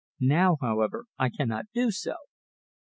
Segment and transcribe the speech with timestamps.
[0.19, 2.15] Now, however, I cannot do so."